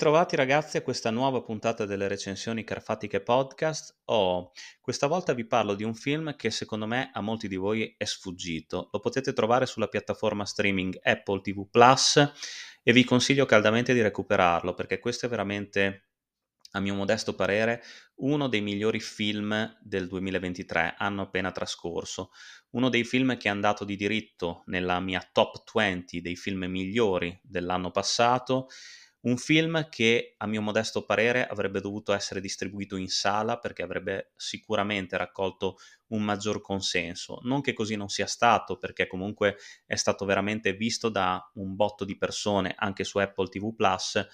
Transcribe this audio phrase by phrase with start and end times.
[0.00, 4.00] ritrovati ragazzi a questa nuova puntata delle recensioni Carfatiche Podcast.
[4.06, 4.50] Oh,
[4.80, 8.04] questa volta vi parlo di un film che secondo me a molti di voi è
[8.06, 8.88] sfuggito.
[8.92, 12.16] Lo potete trovare sulla piattaforma streaming Apple TV Plus
[12.82, 16.06] e vi consiglio caldamente di recuperarlo perché questo è veramente
[16.72, 17.82] a mio modesto parere,
[18.16, 22.30] uno dei migliori film del 2023, anno appena trascorso.
[22.70, 27.38] Uno dei film che è andato di diritto nella mia top 20 dei film migliori
[27.42, 28.68] dell'anno passato.
[29.22, 34.32] Un film che, a mio modesto parere, avrebbe dovuto essere distribuito in sala perché avrebbe
[34.34, 35.76] sicuramente raccolto
[36.08, 37.38] un maggior consenso.
[37.42, 42.06] Non che così non sia stato, perché comunque è stato veramente visto da un botto
[42.06, 44.26] di persone anche su Apple TV Plus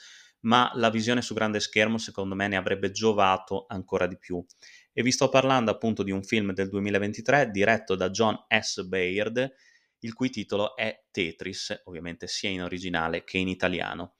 [0.46, 4.44] ma la visione su grande schermo secondo me ne avrebbe giovato ancora di più.
[4.92, 8.82] E vi sto parlando appunto di un film del 2023 diretto da John S.
[8.84, 9.54] Baird,
[10.00, 14.14] il cui titolo è Tetris, ovviamente sia in originale che in italiano.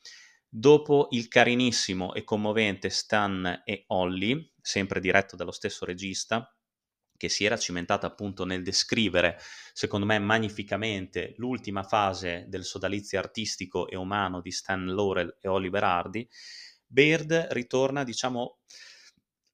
[0.58, 6.50] Dopo il carinissimo e commovente Stan e Ollie, sempre diretto dallo stesso regista,
[7.14, 9.38] che si era cimentata appunto nel descrivere,
[9.74, 15.84] secondo me magnificamente, l'ultima fase del sodalizio artistico e umano di Stan Laurel e Oliver
[15.84, 16.26] Hardy,
[16.86, 18.60] Baird ritorna, diciamo,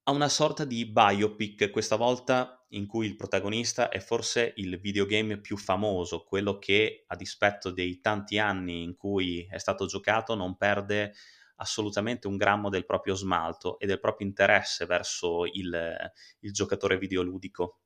[0.05, 5.41] a una sorta di biopic, questa volta in cui il protagonista è forse il videogame
[5.41, 10.57] più famoso, quello che, a dispetto dei tanti anni in cui è stato giocato, non
[10.57, 11.15] perde
[11.57, 15.97] assolutamente un grammo del proprio smalto e del proprio interesse verso il,
[16.41, 17.79] il giocatore videoludico.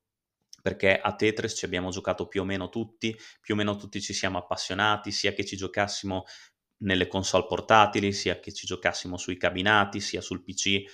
[0.63, 4.13] Perché a Tetris ci abbiamo giocato più o meno tutti, più o meno tutti ci
[4.13, 6.25] siamo appassionati, sia che ci giocassimo
[6.79, 10.85] nelle console portatili, sia che ci giocassimo sui cabinati, sia sul PC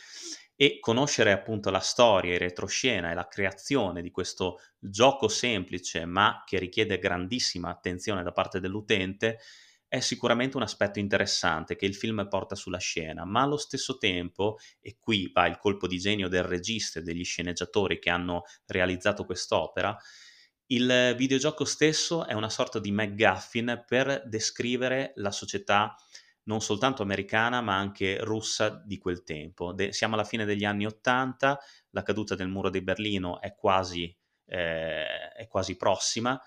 [0.55, 6.43] e conoscere appunto la storia, il retroscena e la creazione di questo gioco semplice ma
[6.47, 9.39] che richiede grandissima attenzione da parte dell'utente
[9.93, 14.57] è sicuramente un aspetto interessante che il film porta sulla scena, ma allo stesso tempo,
[14.81, 19.27] e qui va il colpo di genio del regista e degli sceneggiatori che hanno realizzato
[19.27, 19.95] quest'opera,
[20.69, 25.95] il videogioco stesso è una sorta di McGuffin per descrivere la società
[26.45, 29.73] non soltanto americana ma anche russa di quel tempo.
[29.73, 31.59] De- siamo alla fine degli anni Ottanta,
[31.91, 34.15] la caduta del muro di Berlino è quasi,
[34.47, 36.41] eh, è quasi prossima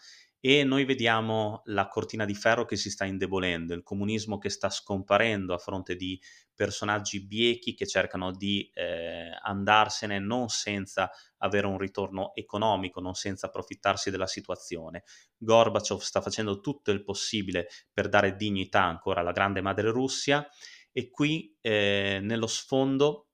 [0.48, 4.70] e noi vediamo la cortina di ferro che si sta indebolendo, il comunismo che sta
[4.70, 6.22] scomparendo a fronte di
[6.54, 13.48] personaggi biechi che cercano di eh, andarsene non senza avere un ritorno economico, non senza
[13.48, 15.04] approfittarsi della situazione.
[15.36, 20.48] Gorbaciov sta facendo tutto il possibile per dare dignità ancora alla grande madre Russia
[20.92, 23.30] e qui eh, nello sfondo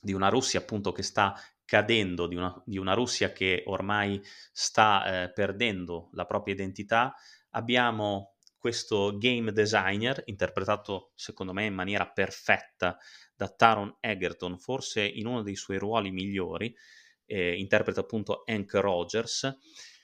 [0.00, 4.22] di una Russia appunto che sta cadendo di una, di una Russia che ormai
[4.52, 7.14] sta eh, perdendo la propria identità,
[7.50, 12.96] abbiamo questo game designer interpretato secondo me in maniera perfetta
[13.34, 16.74] da Taron Egerton, forse in uno dei suoi ruoli migliori,
[17.26, 19.58] eh, interpreta appunto Hank Rogers,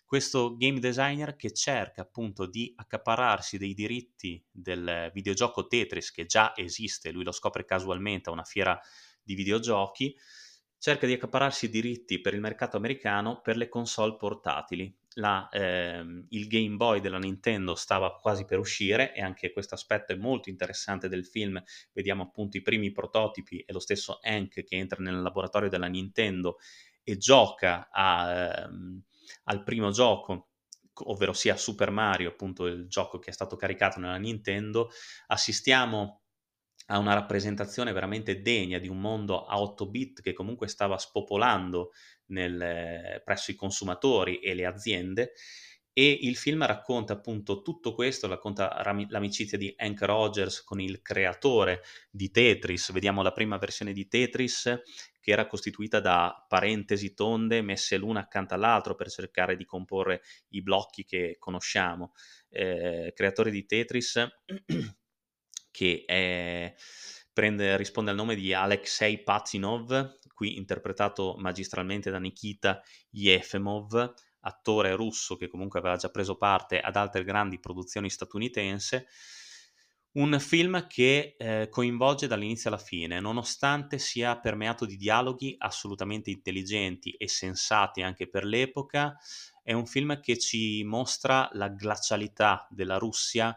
[0.04, 6.52] questo game designer che cerca appunto di accapararsi dei diritti del videogioco Tetris che già
[6.54, 8.78] esiste, lui lo scopre casualmente a una fiera
[9.22, 10.14] di videogiochi,
[10.82, 14.92] cerca di accapararsi i diritti per il mercato americano per le console portatili.
[15.14, 20.10] La, ehm, il Game Boy della Nintendo stava quasi per uscire e anche questo aspetto
[20.10, 21.62] è molto interessante del film.
[21.92, 26.56] Vediamo appunto i primi prototipi e lo stesso Hank che entra nel laboratorio della Nintendo
[27.04, 29.00] e gioca a, ehm,
[29.44, 30.48] al primo gioco
[31.04, 34.90] ovvero sia Super Mario, appunto il gioco che è stato caricato nella Nintendo,
[35.28, 36.21] assistiamo
[36.86, 41.92] a una rappresentazione veramente degna di un mondo a 8 bit che comunque stava spopolando
[42.26, 45.32] nel, presso i consumatori e le aziende
[45.94, 51.82] e il film racconta appunto tutto questo, racconta l'amicizia di Hank Rogers con il creatore
[52.10, 54.80] di Tetris, vediamo la prima versione di Tetris
[55.20, 60.62] che era costituita da parentesi tonde messe l'una accanto all'altro per cercare di comporre i
[60.62, 62.12] blocchi che conosciamo.
[62.48, 64.26] Eh, creatore di Tetris
[65.72, 66.72] che è,
[67.32, 72.80] prende, risponde al nome di Alexei Patsinov, qui interpretato magistralmente da Nikita
[73.10, 79.06] Yefemov, attore russo che comunque aveva già preso parte ad altre grandi produzioni statunitense.
[80.12, 87.12] Un film che eh, coinvolge dall'inizio alla fine, nonostante sia permeato di dialoghi assolutamente intelligenti
[87.12, 89.16] e sensati anche per l'epoca,
[89.62, 93.56] è un film che ci mostra la glacialità della Russia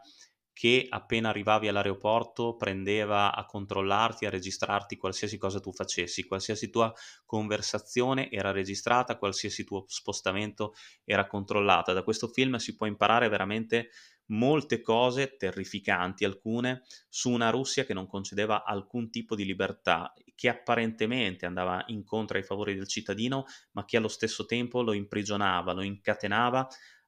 [0.55, 6.93] che appena arrivavi all'aeroporto prendeva a controllarti, a registrarti qualsiasi cosa tu facessi, qualsiasi tua
[7.25, 10.73] conversazione era registrata, qualsiasi tuo spostamento
[11.03, 11.91] era controllata.
[11.91, 13.89] Da questo film si può imparare veramente
[14.27, 20.47] molte cose terrificanti, alcune, su una Russia che non concedeva alcun tipo di libertà, che
[20.47, 25.83] apparentemente andava incontro ai favori del cittadino, ma che allo stesso tempo lo imprigionava, lo
[25.83, 26.65] incatenava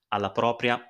[0.10, 0.82] alla propria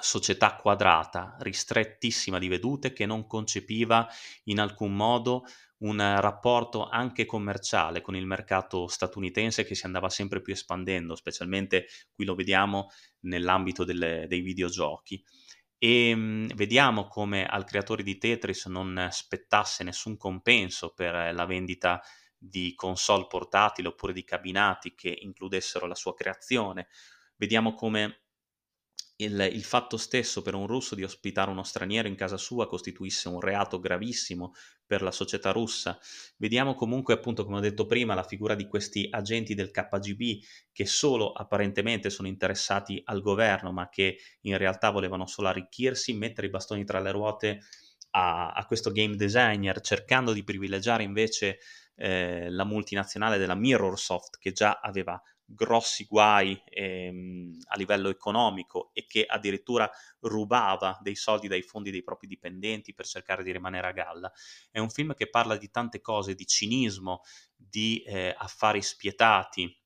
[0.00, 4.08] società quadrata, ristrettissima di vedute, che non concepiva
[4.44, 5.44] in alcun modo
[5.78, 11.86] un rapporto anche commerciale con il mercato statunitense che si andava sempre più espandendo, specialmente
[12.12, 15.22] qui lo vediamo nell'ambito delle, dei videogiochi.
[15.76, 22.00] E mh, vediamo come al creatore di Tetris non spettasse nessun compenso per la vendita
[22.36, 26.88] di console portatili oppure di cabinati che includessero la sua creazione.
[27.36, 28.23] Vediamo come
[29.16, 33.28] il, il, fatto stesso per un russo di ospitare uno straniero in casa sua costituisse
[33.28, 35.98] un reato gravissimo per la società russa.
[36.36, 40.86] Vediamo comunque, appunto, come ho detto prima, la figura di questi agenti del KGB che
[40.86, 46.50] solo apparentemente sono interessati al governo, ma che in realtà volevano solo arricchirsi, mettere i
[46.50, 47.60] bastoni tra le ruote
[48.10, 51.58] a, a questo game designer, cercando di privilegiare invece
[51.96, 59.06] eh, la multinazionale della Mirrorsoft che già aveva grossi guai ehm, a livello economico e
[59.06, 63.92] che addirittura rubava dei soldi dai fondi dei propri dipendenti per cercare di rimanere a
[63.92, 64.32] galla.
[64.70, 67.22] È un film che parla di tante cose, di cinismo,
[67.56, 69.80] di eh, affari spietati,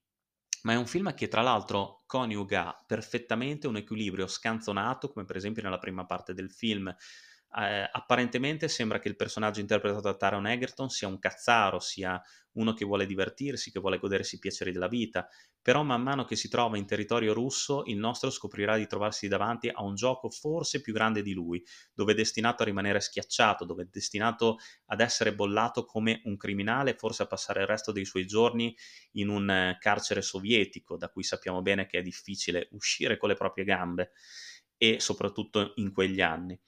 [0.62, 5.62] ma è un film che tra l'altro coniuga perfettamente un equilibrio scanzonato, come per esempio
[5.62, 6.94] nella prima parte del film,
[7.56, 12.20] eh, apparentemente sembra che il personaggio interpretato da Taron Egerton sia un cazzaro, sia
[12.52, 15.28] uno che vuole divertirsi, che vuole godersi i piaceri della vita,
[15.62, 19.68] però man mano che si trova in territorio russo il nostro scoprirà di trovarsi davanti
[19.68, 21.62] a un gioco forse più grande di lui,
[21.94, 26.94] dove è destinato a rimanere schiacciato, dove è destinato ad essere bollato come un criminale,
[26.94, 28.74] forse a passare il resto dei suoi giorni
[29.12, 33.36] in un eh, carcere sovietico, da cui sappiamo bene che è difficile uscire con le
[33.36, 34.12] proprie gambe
[34.76, 36.58] e soprattutto in quegli anni.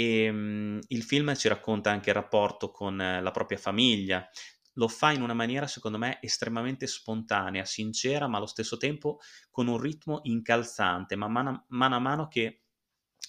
[0.00, 4.26] E um, il film ci racconta anche il rapporto con eh, la propria famiglia,
[4.74, 9.18] lo fa in una maniera secondo me estremamente spontanea, sincera, ma allo stesso tempo
[9.50, 12.62] con un ritmo incalzante, ma mano, mano a mano che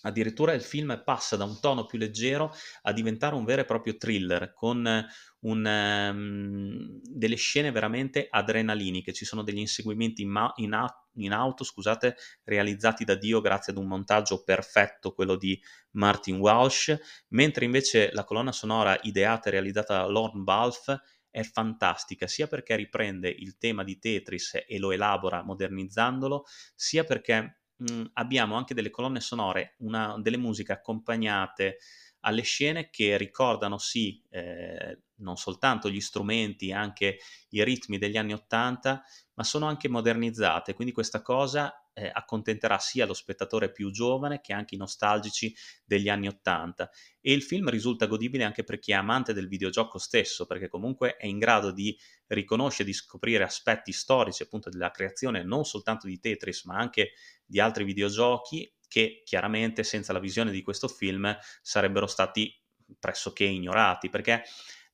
[0.03, 2.51] addirittura il film passa da un tono più leggero
[2.83, 5.05] a diventare un vero e proprio thriller con
[5.41, 11.31] un, um, delle scene veramente adrenaliniche, ci sono degli inseguimenti in, ma- in, a- in,
[11.33, 15.61] auto, scusate, realizzati da Dio grazie ad un montaggio perfetto, quello di
[15.91, 16.97] Martin Walsh,
[17.29, 22.75] mentre invece la colonna sonora ideata e realizzata da Lorne Balfe è fantastica, sia perché
[22.75, 28.89] riprende il tema di Tetris e lo elabora modernizzandolo, sia perché mh, abbiamo anche delle
[28.89, 31.77] colonne sonore, una, delle musiche accompagnate
[32.21, 37.19] alle scene che ricordano sì eh, non soltanto gli strumenti, anche
[37.49, 39.03] i ritmi degli anni Ottanta,
[39.35, 44.53] ma sono anche modernizzate, quindi questa cosa eh, accontenterà sia lo spettatore più giovane che
[44.53, 45.53] anche i nostalgici
[45.83, 46.89] degli anni Ottanta.
[47.19, 51.17] E il film risulta godibile anche per chi è amante del videogioco stesso, perché comunque
[51.17, 56.19] è in grado di riconoscere, di scoprire aspetti storici appunto della creazione non soltanto di
[56.19, 57.11] Tetris, ma anche
[57.45, 62.53] di altri videogiochi che chiaramente senza la visione di questo film sarebbero stati
[62.99, 64.43] pressoché ignorati, perché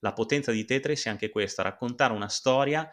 [0.01, 2.87] la potenza di Tetris è anche questa, raccontare una storia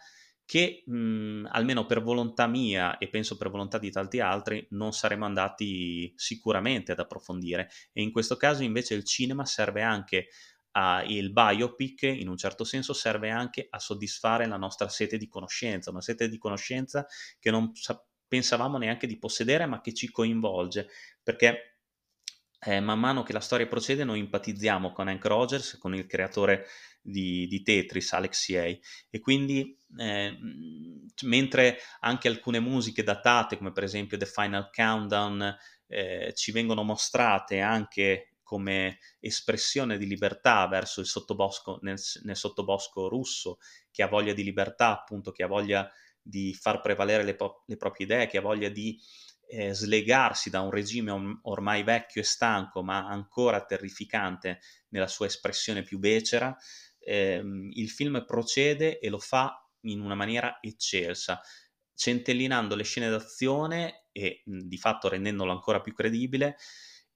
[0.47, 5.27] che mh, almeno per volontà mia e penso per volontà di tanti altri non saremmo
[5.27, 7.69] andati sicuramente ad approfondire.
[7.93, 10.29] E in questo caso invece il cinema serve anche
[10.73, 15.29] a, il biopic in un certo senso serve anche a soddisfare la nostra sete di
[15.29, 17.07] conoscenza, una sete di conoscenza
[17.39, 20.89] che non sa- pensavamo neanche di possedere ma che ci coinvolge.
[21.23, 21.75] Perché
[22.67, 26.67] eh, man mano che la storia procede noi empatizziamo con Hank Rogers, con il creatore
[27.01, 30.37] di, di Tetris, Alexei, e quindi eh,
[31.25, 37.61] mentre anche alcune musiche datate, come per esempio The Final Countdown, eh, ci vengono mostrate
[37.61, 43.59] anche come espressione di libertà verso il sottobosco, nel, nel sottobosco russo,
[43.91, 45.91] che ha voglia di libertà, appunto, che ha voglia
[46.25, 48.99] di far prevalere le, po- le proprie idee, che ha voglia di
[49.47, 51.13] eh, slegarsi da un regime
[51.43, 56.57] ormai vecchio e stanco, ma ancora terrificante nella sua espressione più becera,
[56.99, 61.41] ehm, il film procede e lo fa in una maniera eccelsa,
[61.95, 66.57] centellinando le scene d'azione e di fatto rendendolo ancora più credibile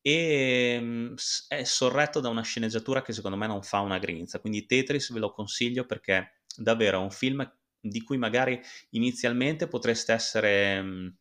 [0.01, 1.15] e mh,
[1.49, 5.19] è sorretto da una sceneggiatura che secondo me non fa una grinza, quindi Tetris ve
[5.19, 11.17] lo consiglio perché davvero è un film di cui magari inizialmente potreste essere mh,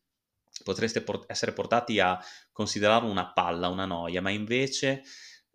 [0.63, 2.19] potreste por- essere portati a
[2.51, 5.03] considerarlo una palla, una noia, ma invece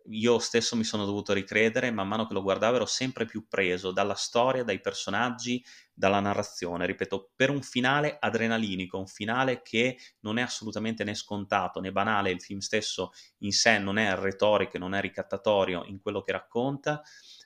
[0.07, 3.91] io stesso mi sono dovuto ricredere, man mano che lo guardavo ero sempre più preso
[3.91, 10.37] dalla storia, dai personaggi, dalla narrazione, ripeto, per un finale adrenalinico, un finale che non
[10.37, 14.93] è assolutamente né scontato né banale, il film stesso in sé non è retorico, non
[14.93, 17.01] è ricattatorio in quello che racconta,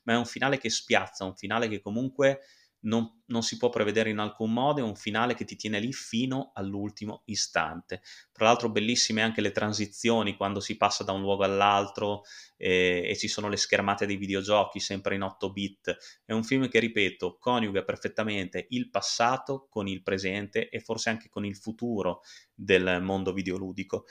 [0.06, 2.42] ma è un finale che spiazza, un finale che comunque
[2.88, 5.94] non, non, si può prevedere in alcun modo, è un finale che ti tiene lì
[5.94, 8.02] fino all'ultimo istante.
[8.32, 12.24] Tra l'altro bellissime anche le transizioni quando si passa da un luogo all'altro
[12.56, 15.98] eh, e ci sono le schermate dei videogiochi sempre in 8 bit.
[16.26, 21.30] È un film che, ripeto, coniuga perfettamente il passato con il presente e forse anche
[21.30, 22.22] con il futuro
[22.54, 24.06] del mondo videoludico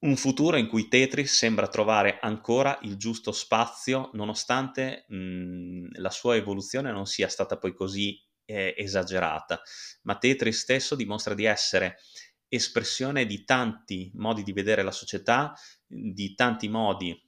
[0.00, 6.36] un futuro in cui Tetris sembra trovare ancora il giusto spazio nonostante mh, la sua
[6.36, 9.60] evoluzione non sia stata poi così eh, esagerata,
[10.02, 11.96] ma Tetris stesso dimostra di essere
[12.48, 15.52] espressione di tanti modi di vedere la società,
[15.86, 17.25] di tanti modi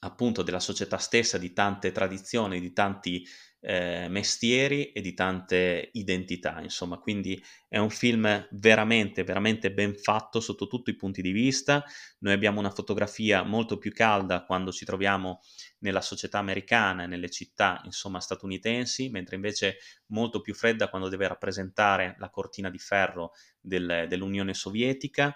[0.00, 3.26] appunto della società stessa, di tante tradizioni, di tanti
[3.62, 10.40] eh, mestieri e di tante identità, insomma, quindi è un film veramente, veramente ben fatto
[10.40, 11.84] sotto tutti i punti di vista.
[12.20, 15.40] Noi abbiamo una fotografia molto più calda quando ci troviamo
[15.80, 19.76] nella società americana, nelle città, insomma, statunitensi, mentre invece
[20.06, 25.34] molto più fredda quando deve rappresentare la cortina di ferro del, dell'Unione Sovietica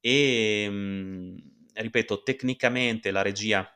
[0.00, 1.36] e, mh, mm,
[1.74, 3.70] ripeto, tecnicamente la regia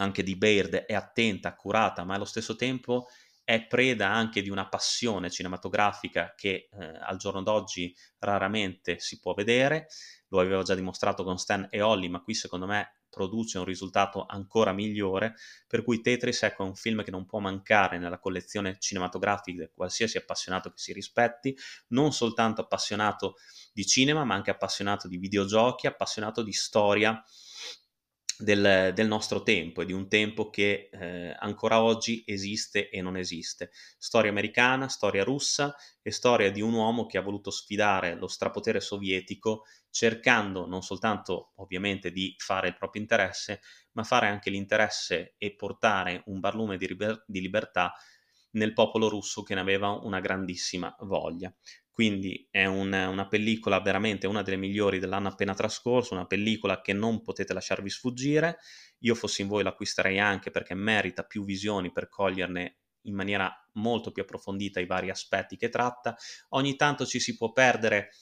[0.00, 3.06] anche di Baird è attenta, accurata, ma allo stesso tempo
[3.44, 9.34] è preda anche di una passione cinematografica che eh, al giorno d'oggi raramente si può
[9.34, 9.88] vedere.
[10.28, 14.24] Lo avevo già dimostrato con Stan e Holly, ma qui secondo me produce un risultato
[14.26, 15.34] ancora migliore,
[15.66, 19.70] per cui Tetris ecco, è un film che non può mancare nella collezione cinematografica di
[19.74, 21.56] qualsiasi appassionato che si rispetti,
[21.88, 23.34] non soltanto appassionato
[23.72, 27.20] di cinema, ma anche appassionato di videogiochi, appassionato di storia
[28.40, 33.16] del, del, nostro tempo e di un tempo che eh, ancora oggi esiste e non
[33.16, 33.70] esiste.
[33.98, 38.80] Storia americana, storia russa e storia di un uomo che ha voluto sfidare lo strapotere
[38.80, 43.60] sovietico cercando non soltanto ovviamente di fare il proprio interesse,
[43.92, 47.92] ma fare anche l'interesse e portare un barlume di, liber- di libertà
[48.52, 51.52] nel popolo russo che ne aveva una grandissima voglia.
[52.00, 56.94] Quindi è un, una pellicola veramente una delle migliori dell'anno appena trascorso, una pellicola che
[56.94, 58.56] non potete lasciarvi sfuggire.
[59.00, 64.12] Io fossi in voi l'acquisterei anche perché merita più visioni per coglierne in maniera molto
[64.12, 66.16] più approfondita i vari aspetti che tratta.
[66.50, 68.12] Ogni tanto ci si può perdere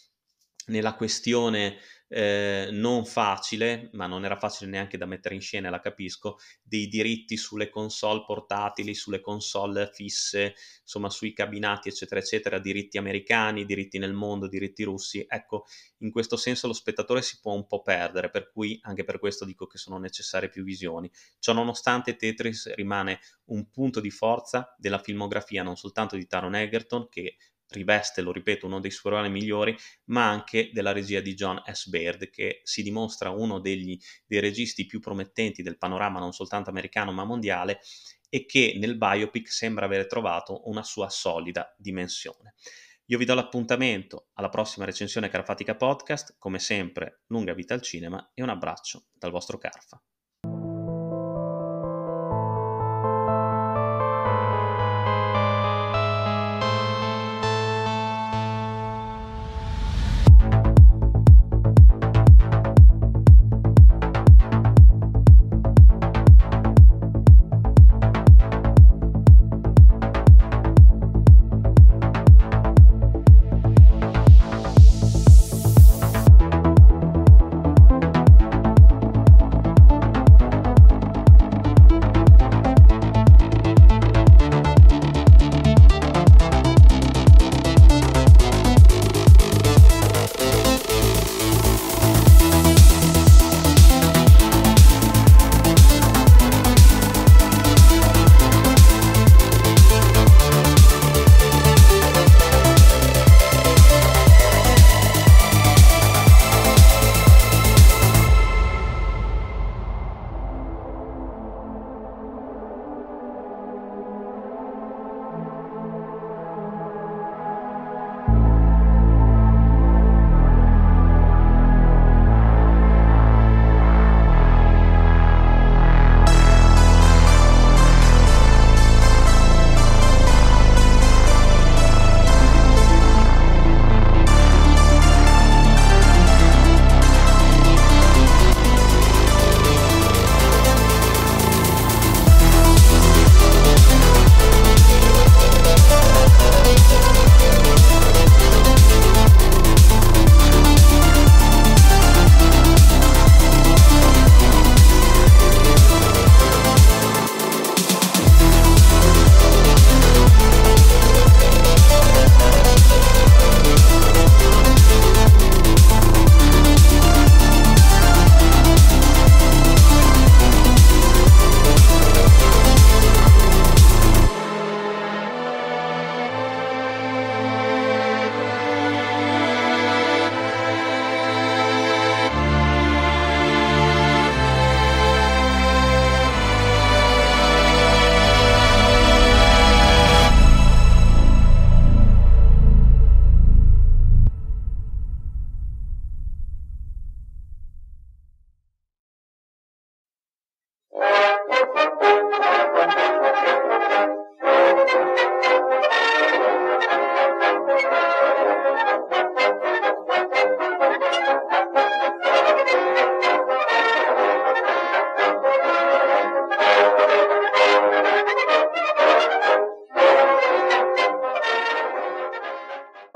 [0.68, 1.78] nella questione
[2.10, 6.88] eh, non facile, ma non era facile neanche da mettere in scena, la capisco, dei
[6.88, 13.98] diritti sulle console portatili, sulle console fisse, insomma sui cabinati, eccetera, eccetera, diritti americani, diritti
[13.98, 15.24] nel mondo, diritti russi.
[15.28, 15.66] Ecco,
[15.98, 19.44] in questo senso lo spettatore si può un po' perdere, per cui anche per questo
[19.44, 21.10] dico che sono necessarie più visioni.
[21.38, 27.08] Ciò nonostante Tetris rimane un punto di forza della filmografia non soltanto di Taron Egerton,
[27.08, 27.36] che
[27.70, 31.88] riveste, lo ripeto, uno dei suoi ruoli migliori, ma anche della regia di John S.
[31.88, 37.12] Baird, che si dimostra uno degli, dei registi più promettenti del panorama non soltanto americano
[37.12, 37.80] ma mondiale
[38.28, 42.54] e che nel biopic sembra aver trovato una sua solida dimensione.
[43.06, 48.32] Io vi do l'appuntamento alla prossima recensione Carfatica Podcast, come sempre lunga vita al cinema
[48.34, 50.02] e un abbraccio dal vostro Carfa.